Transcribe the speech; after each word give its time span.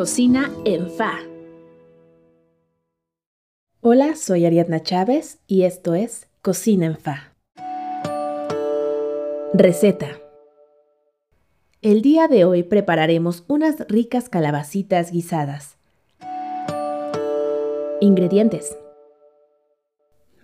Cocina 0.00 0.50
en 0.64 0.88
Fa. 0.90 1.18
Hola, 3.82 4.16
soy 4.16 4.46
Ariadna 4.46 4.82
Chávez 4.82 5.40
y 5.46 5.64
esto 5.64 5.94
es 5.94 6.26
Cocina 6.40 6.86
en 6.86 6.96
Fa. 6.96 7.34
Receta. 9.52 10.18
El 11.82 12.00
día 12.00 12.28
de 12.28 12.46
hoy 12.46 12.62
prepararemos 12.62 13.44
unas 13.46 13.86
ricas 13.88 14.30
calabacitas 14.30 15.12
guisadas. 15.12 15.76
Ingredientes. 18.00 18.78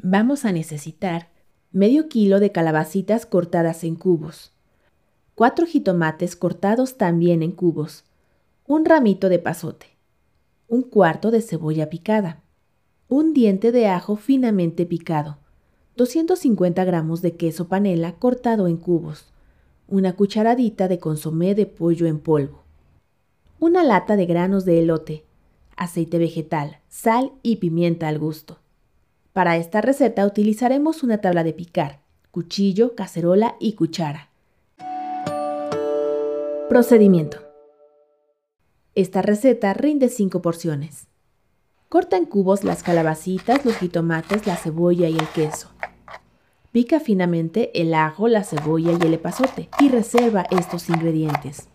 Vamos 0.02 0.45
a 0.45 0.52
necesitar 0.52 1.30
medio 1.73 2.10
kilo 2.10 2.41
de 2.41 2.52
calabacitas 2.52 3.24
cortadas 3.24 3.84
en 3.84 3.96
cubos, 3.96 4.52
cuatro 5.34 5.64
jitomates 5.64 6.36
cortados 6.36 6.98
también 6.98 7.42
en 7.42 7.52
cubos, 7.52 8.04
un 8.69 8.84
ramito 8.84 9.29
de 9.29 9.38
pasote, 9.38 9.87
un 10.66 10.83
cuarto 10.83 11.30
de 11.30 11.41
cebolla 11.41 11.88
picada, 11.88 12.43
un 13.09 13.33
diente 13.33 13.70
de 13.70 13.87
ajo 13.87 14.16
finamente 14.16 14.87
picado, 14.87 15.39
250 15.97 16.84
gramos 16.84 17.23
de 17.23 17.37
queso 17.37 17.69
panela 17.69 18.16
cortado 18.16 18.66
en 18.66 18.77
cubos, 18.77 19.27
una 19.87 20.15
cucharadita 20.15 20.89
de 20.89 20.98
consomé 20.98 21.55
de 21.55 21.66
pollo 21.66 22.06
en 22.06 22.19
polvo, 22.19 22.65
una 23.61 23.84
lata 23.84 24.16
de 24.16 24.27
granos 24.27 24.65
de 24.65 24.80
elote, 24.80 25.25
aceite 25.77 26.19
vegetal, 26.19 26.78
sal 26.89 27.33
y 27.42 27.56
pimienta 27.56 28.09
al 28.09 28.19
gusto. 28.19 28.59
Para 29.33 29.56
esta 29.59 29.80
receta 29.80 30.27
utilizaremos 30.27 31.05
una 31.05 31.19
tabla 31.19 31.45
de 31.45 31.53
picar, 31.53 32.01
cuchillo, 32.33 32.97
cacerola 32.97 33.55
y 33.61 33.75
cuchara. 33.75 34.30
Procedimiento. 36.69 37.45
Esta 38.97 39.20
receta 39.20 39.75
rinde 39.75 40.08
5 40.08 40.41
porciones. 40.41 41.06
Corta 41.91 42.16
en 42.16 42.25
cubos 42.25 42.64
las 42.64 42.83
calabacitas, 42.83 43.62
los 43.66 43.77
jitomates, 43.77 44.47
la 44.47 44.56
cebolla 44.56 45.06
y 45.11 45.19
el 45.19 45.28
queso. 45.28 45.69
Pica 46.72 46.98
finamente 46.98 47.78
el 47.78 47.92
ajo, 47.92 48.27
la 48.27 48.42
cebolla 48.42 48.92
y 48.92 49.06
el 49.06 49.12
epazote 49.12 49.69
y 49.80 49.91
reserva 49.91 50.47
estos 50.50 50.89
ingredientes. 50.89 51.69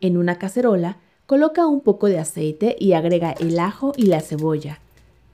En 0.00 0.16
una 0.16 0.40
cacerola, 0.40 0.96
coloca 1.26 1.68
un 1.68 1.82
poco 1.82 2.08
de 2.08 2.18
aceite 2.18 2.74
y 2.80 2.94
agrega 2.94 3.30
el 3.30 3.60
ajo 3.60 3.92
y 3.96 4.06
la 4.06 4.20
cebolla. 4.20 4.80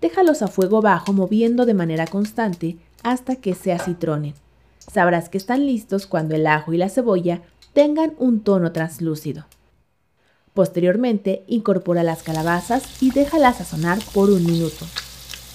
Déjalos 0.03 0.43
a 0.43 0.49
fuego 0.49 0.83
bajo 0.83 1.15
moviendo 1.15 1.65
de 1.65 1.73
manera 1.73 2.07
constante 2.07 2.77
hasta 3.03 3.37
que 3.37 3.55
se 3.55 3.73
acitronen. 3.73 4.35
Sabrás 4.81 5.31
que 5.31 5.39
están 5.39 5.65
listos 5.65 6.07
cuando 6.07 6.35
el 6.35 6.47
ajo 6.47 6.75
y 6.75 6.77
la 6.77 6.91
cebolla 6.91 7.41
tengan 7.73 8.13
un 8.19 8.41
tono 8.41 8.73
translúcido. 8.73 9.47
Posteriormente, 10.55 11.45
incorpora 11.47 12.03
las 12.03 12.23
calabazas 12.23 12.85
y 13.01 13.11
déjalas 13.11 13.59
sazonar 13.59 13.99
por 14.13 14.31
un 14.31 14.45
minuto. 14.45 14.87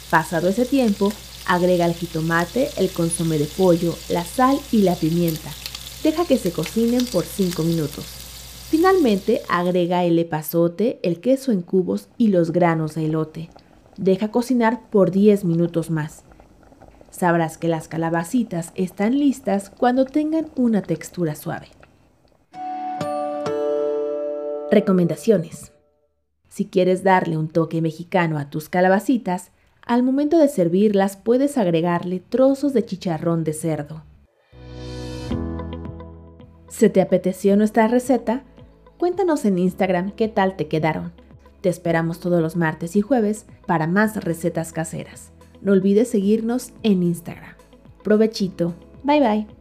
Pasado 0.09 0.47
ese 0.49 0.65
tiempo, 0.65 1.11
Agrega 1.47 1.85
el 1.85 1.93
jitomate, 1.93 2.69
el 2.75 2.91
consomé 2.91 3.37
de 3.37 3.45
pollo, 3.45 3.95
la 4.09 4.25
sal 4.25 4.59
y 4.69 4.81
la 4.81 4.95
pimienta. 4.95 5.49
Deja 6.03 6.25
que 6.25 6.37
se 6.37 6.51
cocinen 6.51 7.05
por 7.05 7.23
5 7.23 7.63
minutos. 7.63 8.05
Finalmente 8.69 9.41
agrega 9.47 10.03
el 10.03 10.19
epazote, 10.19 10.99
el 11.03 11.21
queso 11.21 11.53
en 11.53 11.61
cubos 11.61 12.09
y 12.17 12.27
los 12.27 12.51
granos 12.51 12.95
de 12.95 13.05
elote. 13.05 13.49
Deja 13.95 14.29
cocinar 14.29 14.89
por 14.89 15.11
10 15.11 15.45
minutos 15.45 15.89
más. 15.89 16.23
Sabrás 17.11 17.57
que 17.57 17.69
las 17.69 17.87
calabacitas 17.87 18.73
están 18.75 19.17
listas 19.17 19.69
cuando 19.69 20.05
tengan 20.05 20.47
una 20.57 20.81
textura 20.81 21.33
suave. 21.33 21.76
Recomendaciones. 24.69 25.71
Si 26.49 26.65
quieres 26.65 27.03
darle 27.03 27.37
un 27.37 27.47
toque 27.47 27.81
mexicano 27.81 28.37
a 28.37 28.49
tus 28.49 28.67
calabacitas, 28.67 29.51
al 29.81 30.03
momento 30.03 30.37
de 30.37 30.49
servirlas 30.49 31.15
puedes 31.15 31.57
agregarle 31.57 32.19
trozos 32.19 32.73
de 32.73 32.83
chicharrón 32.83 33.45
de 33.45 33.53
cerdo. 33.53 34.03
¿Se 36.67 36.89
te 36.89 36.99
apeteció 36.99 37.55
nuestra 37.55 37.87
receta? 37.87 38.43
Cuéntanos 38.97 39.45
en 39.45 39.57
Instagram 39.57 40.11
qué 40.11 40.27
tal 40.27 40.57
te 40.57 40.67
quedaron. 40.67 41.13
Te 41.61 41.69
esperamos 41.69 42.19
todos 42.19 42.41
los 42.41 42.57
martes 42.57 42.95
y 42.97 43.01
jueves 43.01 43.45
para 43.65 43.87
más 43.87 44.23
recetas 44.23 44.73
caseras. 44.73 45.31
No 45.61 45.71
olvides 45.71 46.09
seguirnos 46.09 46.73
en 46.83 47.03
Instagram. 47.03 47.55
Provechito. 48.03 48.75
Bye 49.03 49.19
bye. 49.21 49.56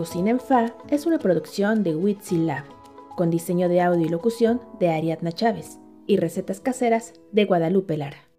Cocina 0.00 0.30
en 0.30 0.40
Fa 0.40 0.74
es 0.88 1.04
una 1.04 1.18
producción 1.18 1.82
de 1.82 1.94
Witsi 1.94 2.38
Lab 2.38 2.64
con 3.16 3.28
diseño 3.28 3.68
de 3.68 3.82
audio 3.82 4.06
y 4.06 4.08
locución 4.08 4.62
de 4.78 4.88
Ariadna 4.88 5.30
Chávez 5.30 5.78
y 6.06 6.16
recetas 6.16 6.58
caseras 6.58 7.12
de 7.32 7.44
Guadalupe 7.44 7.98
Lara. 7.98 8.29